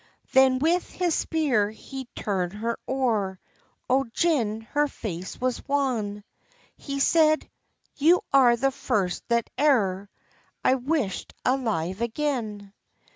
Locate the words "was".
5.39-5.61